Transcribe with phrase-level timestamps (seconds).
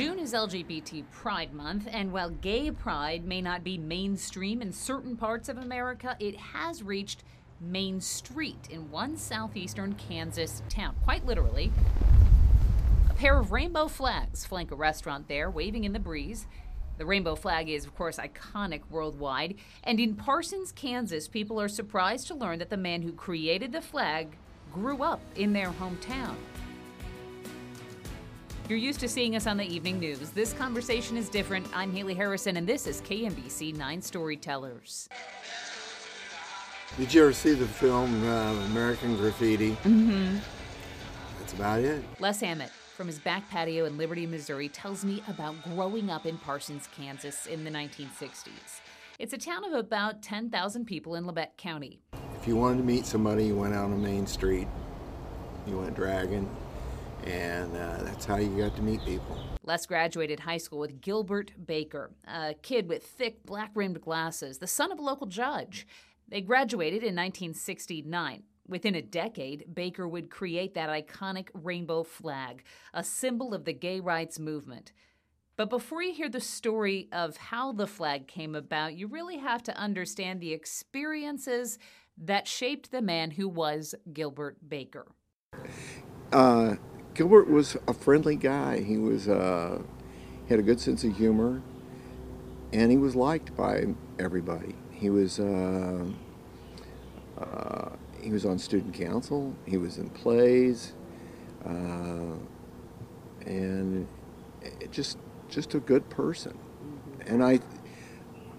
[0.00, 5.14] June is LGBT Pride Month, and while gay pride may not be mainstream in certain
[5.14, 7.22] parts of America, it has reached
[7.60, 11.70] Main Street in one southeastern Kansas town, quite literally.
[13.10, 16.46] A pair of rainbow flags flank a restaurant there, waving in the breeze.
[16.96, 19.56] The rainbow flag is, of course, iconic worldwide.
[19.84, 23.82] And in Parsons, Kansas, people are surprised to learn that the man who created the
[23.82, 24.28] flag
[24.72, 26.36] grew up in their hometown.
[28.70, 30.30] You're used to seeing us on the evening news.
[30.30, 31.66] This conversation is different.
[31.74, 35.08] I'm Haley Harrison, and this is KMBC 9 Storytellers.
[36.96, 39.72] Did you ever see the film uh, American Graffiti?
[39.82, 40.36] Mm-hmm.
[41.40, 42.04] That's about it.
[42.20, 46.38] Les Hammett from his back patio in Liberty, Missouri, tells me about growing up in
[46.38, 48.80] Parsons, Kansas in the 1960s.
[49.18, 51.98] It's a town of about 10,000 people in Labette County.
[52.40, 54.68] If you wanted to meet somebody, you went out on Main Street,
[55.66, 56.48] you went dragging,
[57.24, 59.38] and uh, that's how you got to meet people.
[59.64, 64.66] Les graduated high school with Gilbert Baker, a kid with thick black rimmed glasses, the
[64.66, 65.86] son of a local judge.
[66.28, 68.42] They graduated in 1969.
[68.68, 72.62] Within a decade, Baker would create that iconic rainbow flag,
[72.94, 74.92] a symbol of the gay rights movement.
[75.56, 79.62] But before you hear the story of how the flag came about, you really have
[79.64, 81.78] to understand the experiences
[82.16, 85.06] that shaped the man who was Gilbert Baker.
[86.32, 86.76] Uh,
[87.20, 88.80] Gilbert was a friendly guy.
[88.80, 89.82] He was uh,
[90.48, 91.60] had a good sense of humor,
[92.72, 94.74] and he was liked by everybody.
[94.90, 96.06] He was uh,
[97.38, 97.90] uh,
[98.22, 99.54] he was on student council.
[99.66, 100.94] He was in plays,
[101.66, 102.38] uh,
[103.44, 104.08] and
[104.90, 105.18] just
[105.50, 106.58] just a good person.
[107.26, 107.60] And I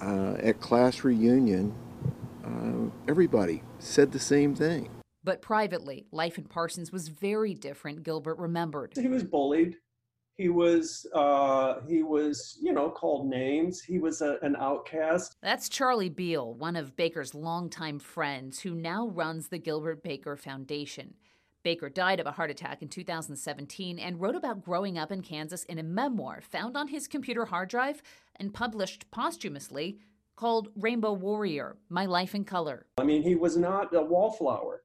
[0.00, 1.74] uh, at class reunion,
[2.42, 4.95] uh, everybody said the same thing.
[5.26, 8.04] But privately, life in Parsons was very different.
[8.04, 8.92] Gilbert remembered.
[8.94, 9.76] He was bullied.
[10.36, 13.80] He was uh, he was you know called names.
[13.80, 15.34] He was a, an outcast.
[15.42, 21.14] That's charlie beal one of baker's longtime friends who now runs the gilbert baker foundation.
[21.64, 25.64] Baker died of a heart attack in 2017 and wrote about growing up in kansas
[25.64, 28.00] in a memoir found on his computer hard drive
[28.36, 29.98] and published posthumously
[30.36, 32.86] called rainbow warrior my life in color.
[32.98, 34.82] I mean he was not a wallflower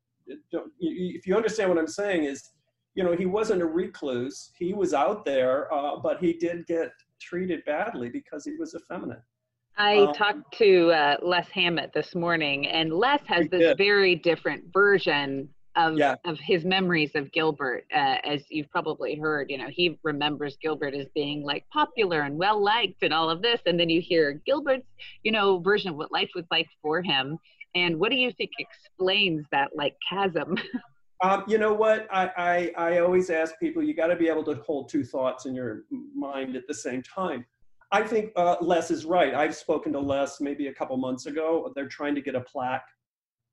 [0.80, 2.52] if you understand what i'm saying is
[2.96, 4.52] you know, he wasn't a recluse.
[4.58, 9.22] He was out there, uh, but he did get treated badly because he was effeminate.
[9.78, 13.78] I um, talked to uh, Les Hammett this morning, and Les has this did.
[13.78, 15.48] very different version
[15.78, 16.16] of yeah.
[16.26, 17.86] of his memories of Gilbert.
[17.96, 22.38] Uh, as you've probably heard, you know, he remembers Gilbert as being like popular and
[22.38, 24.86] well liked and all of this, and then you hear Gilbert's,
[25.24, 27.38] you know, version of what life was like for him.
[27.76, 30.58] And what do you think explains that like chasm?
[31.24, 32.08] Um, you know what?
[32.12, 35.46] I, I, I always ask people, you got to be able to hold two thoughts
[35.46, 35.84] in your
[36.16, 37.46] mind at the same time.
[37.92, 39.36] I think uh, Les is right.
[39.36, 41.72] I've spoken to Les maybe a couple months ago.
[41.76, 42.88] They're trying to get a plaque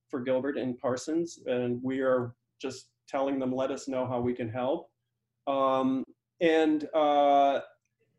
[0.08, 4.32] for Gilbert and Parsons, and we are just telling them, let us know how we
[4.32, 4.90] can help.
[5.46, 6.04] Um,
[6.40, 7.60] and uh,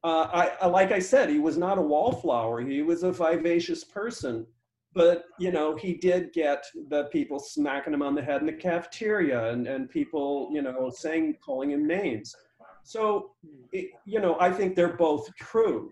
[0.03, 2.61] uh, I, like I said, he was not a wallflower.
[2.61, 4.45] He was a vivacious person
[4.93, 8.53] but you know he did get the people smacking him on the head in the
[8.53, 12.35] cafeteria and, and people you know saying calling him names.
[12.83, 13.31] So
[13.71, 15.91] it, you know i think they're both true.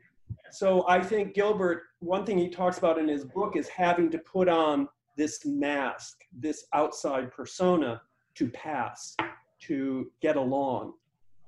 [0.51, 4.17] So i think gilbert one thing he talks about in his book is having to
[4.19, 8.01] put on this mask this outside persona
[8.35, 9.15] to pass
[9.59, 10.93] to get along.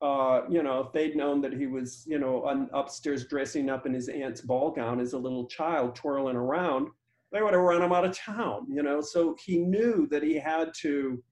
[0.01, 3.93] Uh, you know, if they'd known that he was, you know, upstairs dressing up in
[3.93, 6.87] his aunt's ball gown as a little child, twirling around,
[7.31, 9.01] they would have run him out of town, you know.
[9.01, 11.23] So he knew that he had to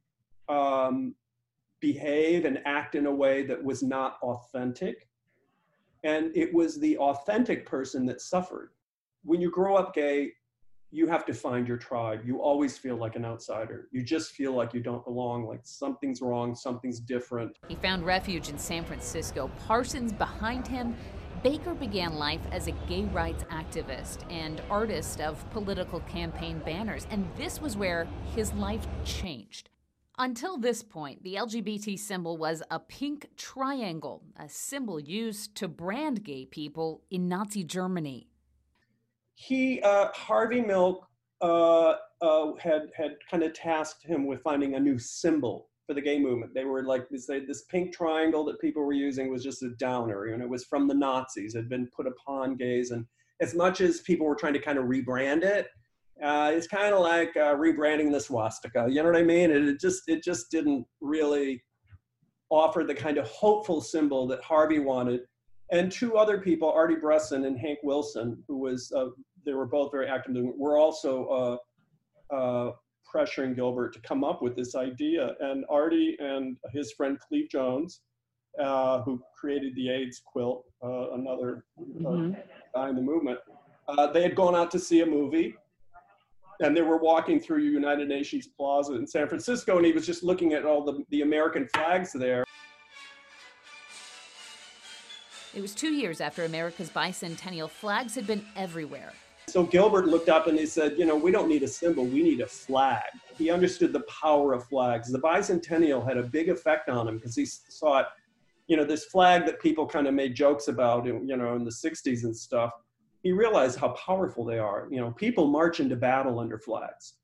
[0.49, 1.15] um,
[1.79, 5.07] behave and act in a way that was not authentic.
[6.03, 8.71] And it was the authentic person that suffered.
[9.23, 10.31] When you grow up gay,
[10.91, 12.21] you have to find your tribe.
[12.25, 13.89] You always feel like an outsider.
[13.91, 17.57] You just feel like you don't belong, like something's wrong, something's different.
[17.67, 19.51] He found refuge in San Francisco.
[19.67, 20.95] Parsons behind him
[21.44, 27.28] Baker began life as a gay rights activist and artist of political campaign banners, and
[27.36, 29.69] this was where his life changed.
[30.18, 36.24] Until this point, the LGBT symbol was a pink triangle, a symbol used to brand
[36.24, 38.28] gay people in Nazi Germany.
[39.36, 41.07] He, uh, Harvey Milk,
[41.42, 46.01] uh, uh, had had kind of tasked him with finding a new symbol for the
[46.01, 46.54] gay movement.
[46.54, 50.25] They were like this, this pink triangle that people were using was just a downer,
[50.25, 51.56] and it was from the Nazis.
[51.56, 53.06] It had been put upon gays, and
[53.42, 55.68] as much as people were trying to kind of rebrand it,
[56.22, 58.88] uh, it's kind of like uh, rebranding the swastika.
[58.89, 59.50] You know what I mean?
[59.50, 61.63] It, it just it just didn't really
[62.50, 65.22] offer the kind of hopeful symbol that Harvey wanted.
[65.72, 69.07] And two other people, Artie Bressan and Hank Wilson, who was, uh,
[69.45, 71.60] they were both very active, were also
[72.31, 72.72] uh, uh,
[73.13, 75.36] pressuring Gilbert to come up with this idea.
[75.39, 78.01] And Artie and his friend Cleve Jones,
[78.62, 82.33] uh, who created the AIDS quilt, uh, another mm-hmm.
[82.75, 83.39] guy in the movement,
[84.13, 85.56] they had gone out to see a movie
[86.59, 90.24] and they were walking through United Nations Plaza in San Francisco, and he was just
[90.24, 92.44] looking at all the, the American flags there.
[95.53, 99.13] It was two years after America's bicentennial flags had been everywhere.
[99.49, 102.21] So Gilbert looked up and he said, You know, we don't need a symbol, we
[102.21, 103.03] need a flag.
[103.38, 105.11] He understood the power of flags.
[105.11, 108.07] The bicentennial had a big effect on him because he saw it,
[108.67, 111.71] you know, this flag that people kind of made jokes about, you know, in the
[111.71, 112.71] 60s and stuff
[113.23, 114.88] he realized how powerful they are.
[114.89, 117.15] You know, people march into battle under flags.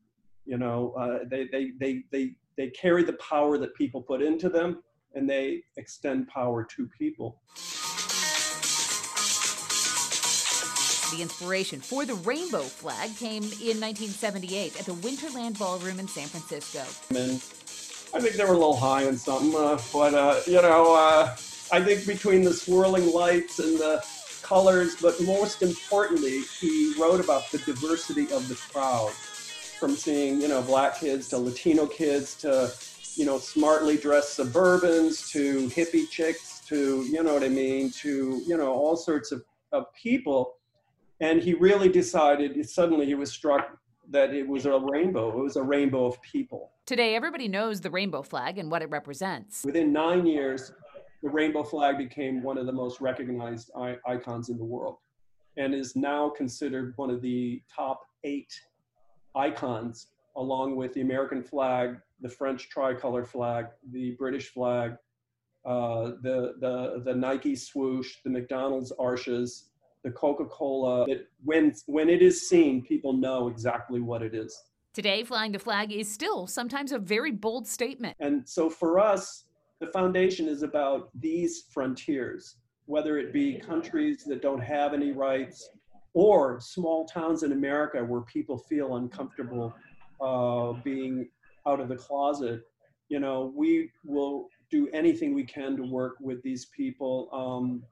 [0.46, 4.50] You know, uh, they, they, they, they, they carry the power that people put into
[4.50, 4.84] them
[5.14, 7.42] and they extend power to people.
[11.14, 16.28] The inspiration for the rainbow flag came in 1978 at the Winterland Ballroom in San
[16.28, 16.80] Francisco.
[18.16, 21.36] I think they were a little high on something, uh, but uh, you know, uh,
[21.72, 24.04] I think between the swirling lights and the
[24.42, 30.48] colors, but most importantly, he wrote about the diversity of the crowd from seeing, you
[30.48, 32.74] know, black kids to Latino kids to,
[33.14, 38.42] you know, smartly dressed suburbans to hippie chicks to, you know what I mean, to,
[38.48, 40.56] you know, all sorts of, of people.
[41.24, 43.78] And he really decided, suddenly he was struck
[44.10, 45.30] that it was a rainbow.
[45.30, 46.72] It was a rainbow of people.
[46.86, 49.64] Today, everybody knows the rainbow flag and what it represents.
[49.64, 50.74] Within nine years,
[51.22, 53.72] the rainbow flag became one of the most recognized
[54.06, 54.98] icons in the world
[55.56, 58.54] and is now considered one of the top eight
[59.34, 64.98] icons along with the American flag, the French tricolor flag, the British flag,
[65.64, 69.70] uh, the, the, the Nike swoosh, the McDonald's arches,
[70.04, 71.06] the Coca-Cola.
[71.08, 74.62] It, when, when it is seen, people know exactly what it is.
[74.94, 78.16] Today, flying the flag is still sometimes a very bold statement.
[78.20, 79.46] And so for us,
[79.80, 85.70] the foundation is about these frontiers, whether it be countries that don't have any rights
[86.14, 89.74] or small towns in America where people feel uncomfortable
[90.22, 91.28] uh, being
[91.66, 92.62] out of the closet.
[93.10, 97.30] You know, we will do anything we can to work with these people.
[97.34, 97.84] Um,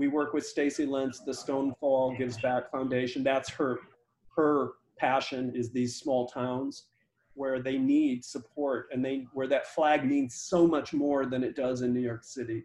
[0.00, 3.22] we work with Stacy Lentz, the Stonewall Gives Back Foundation.
[3.22, 3.80] That's her
[4.34, 6.86] her passion is these small towns
[7.34, 11.54] where they need support and they where that flag means so much more than it
[11.54, 12.64] does in New York City.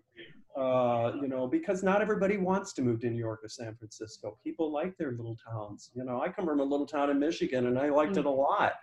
[0.55, 4.37] Uh, you know, because not everybody wants to move to New York or San Francisco.
[4.41, 5.91] People like their little towns.
[5.93, 8.29] You know, I come from a little town in Michigan and I liked it a
[8.29, 8.75] lot.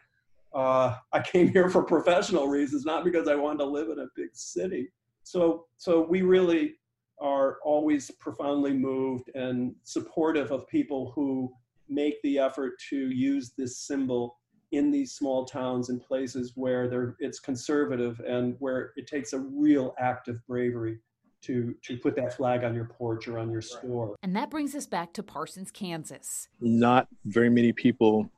[0.54, 4.08] Uh, I came here for professional reasons, not because I wanted to live in a
[4.14, 4.93] big city.
[5.22, 6.75] So, so we really
[7.23, 11.51] are always profoundly moved and supportive of people who
[11.89, 14.39] make the effort to use this symbol
[14.73, 19.95] in these small towns and places where it's conservative and where it takes a real
[19.99, 20.99] act of bravery
[21.43, 24.17] to to put that flag on your porch or on your store.
[24.23, 26.49] And that brings us back to Parsons, Kansas.
[26.61, 28.31] Not very many people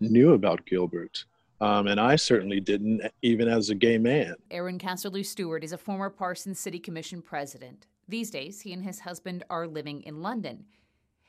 [0.00, 1.24] knew about Gilbert.
[1.60, 4.36] Um, and I certainly didn't, even as a gay man.
[4.50, 7.88] Aaron Casserlew Stewart is a former Parsons City Commission president.
[8.08, 10.64] These days, he and his husband are living in London.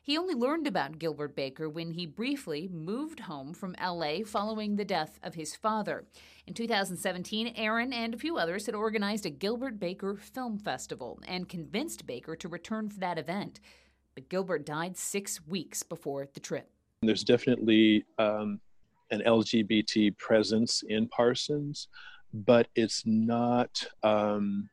[0.01, 4.86] He only learned about Gilbert Baker when he briefly moved home from LA following the
[4.86, 6.05] death of his father.
[6.48, 11.50] In 2017, Aaron and a few others had organized a Gilbert Baker Film Festival and
[11.50, 13.59] convinced Baker to return for that event.
[14.15, 16.71] But Gilbert died six weeks before the trip.
[17.01, 18.59] There's definitely um,
[19.12, 21.89] an LGBT presence in Parsons,
[22.33, 23.86] but it's not.
[24.01, 24.69] Um,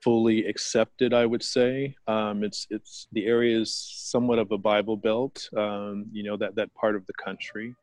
[0.00, 1.94] fully accepted, I would say.
[2.06, 6.54] Um, it's it's the area is somewhat of a Bible Belt, um, you know that
[6.56, 7.74] that part of the country,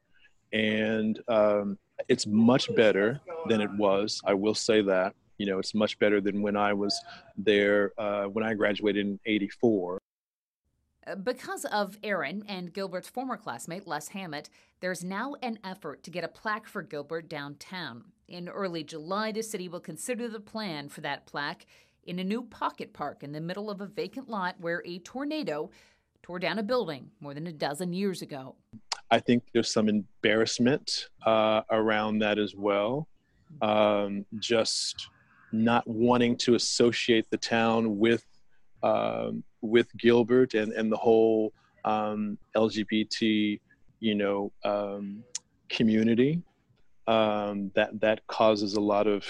[0.53, 4.21] and um, it's much better than it was.
[4.25, 5.13] I will say that.
[5.37, 6.97] You know, it's much better than when I was
[7.37, 9.99] there uh, when I graduated in '84.
[11.07, 16.09] Uh, because of Aaron and Gilbert's former classmate, Les Hammett, there's now an effort to
[16.09, 18.05] get a plaque for Gilbert downtown.
[18.27, 21.67] In early July, the city will consider the plan for that plaque
[22.05, 25.69] in a new pocket park in the middle of a vacant lot where a tornado
[26.21, 28.55] tore down a building more than a dozen years ago.
[29.11, 33.07] I think there's some embarrassment uh, around that as well.
[33.61, 35.09] Um, just
[35.51, 38.25] not wanting to associate the town with
[38.83, 41.53] um, with Gilbert and, and the whole
[41.85, 43.59] um, LGBT,
[43.99, 45.23] you know, um,
[45.69, 46.41] community.
[47.07, 49.25] Um, that that causes a lot of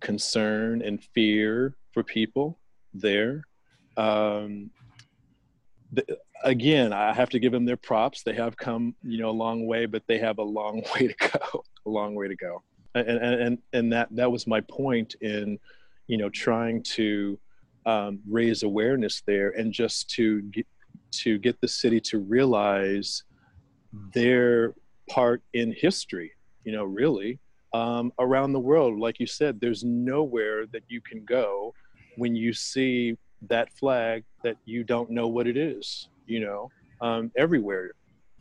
[0.00, 2.60] concern and fear for people
[2.94, 3.42] there.
[3.96, 4.70] um,
[5.90, 6.04] the,
[6.44, 8.22] again, I have to give them their props.
[8.22, 11.14] They have come, you know, a long way, but they have a long way to
[11.28, 11.64] go.
[11.86, 12.62] a long way to go.
[12.94, 15.58] And and and that that was my point in,
[16.06, 17.38] you know, trying to
[17.84, 20.66] um, raise awareness there and just to get,
[21.22, 23.24] to get the city to realize
[24.14, 24.74] their
[25.10, 26.30] part in history.
[26.64, 27.40] You know, really
[27.72, 31.74] um, around the world, like you said, there's nowhere that you can go
[32.18, 36.70] when you see that flag that you don't know what it is, you know,
[37.00, 37.92] um, everywhere.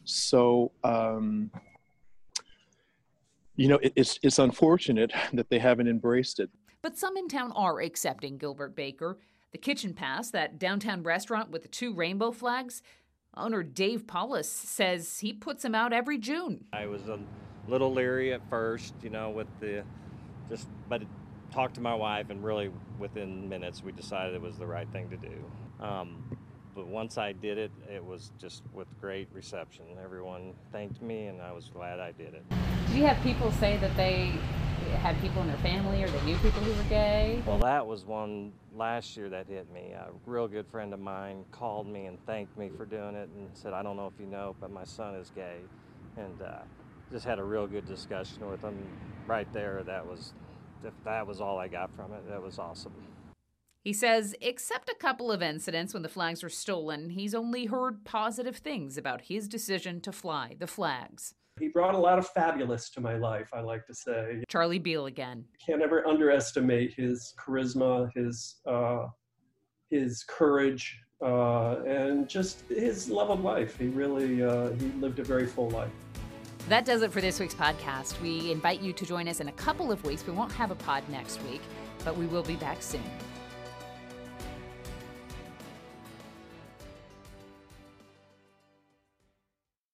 [0.03, 1.51] So, um,
[3.55, 6.49] you know, it, it's, it's unfortunate that they haven't embraced it.
[6.81, 9.17] But some in town are accepting Gilbert Baker.
[9.51, 12.81] The Kitchen Pass, that downtown restaurant with the two rainbow flags,
[13.35, 16.65] owner Dave Paulus says he puts them out every June.
[16.73, 17.19] I was a
[17.67, 19.83] little leery at first, you know, with the
[20.49, 21.03] just, but
[21.57, 25.09] talked to my wife, and really within minutes we decided it was the right thing
[25.09, 25.83] to do.
[25.83, 26.23] Um,
[26.75, 29.85] but once I did it, it was just with great reception.
[30.03, 32.43] Everyone thanked me, and I was glad I did it.
[32.85, 34.33] Did you have people say that they
[34.99, 37.41] had people in their family or they knew people who were gay?
[37.47, 39.93] Well, that was one last year that hit me.
[39.93, 43.49] A real good friend of mine called me and thanked me for doing it and
[43.53, 45.61] said, I don't know if you know, but my son is gay.
[46.17, 46.59] And uh,
[47.11, 48.77] just had a real good discussion with him
[49.25, 49.81] right there.
[49.83, 50.33] That was
[50.87, 52.93] if that was all I got from it, that was awesome.
[53.83, 58.03] He says, except a couple of incidents when the flags were stolen, he's only heard
[58.03, 61.35] positive things about his decision to fly the flags.
[61.59, 64.43] He brought a lot of fabulous to my life, I like to say.
[64.47, 65.45] Charlie Beal again.
[65.65, 69.07] Can't ever underestimate his charisma, his uh,
[69.89, 73.77] his courage, uh, and just his love of life.
[73.77, 75.91] He really uh, he lived a very full life.
[76.67, 78.19] That does it for this week's podcast.
[78.21, 80.27] We invite you to join us in a couple of weeks.
[80.27, 81.61] We won't have a pod next week,
[82.03, 83.03] but we will be back soon.